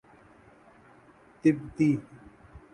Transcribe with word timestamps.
تبتی 1.41 1.89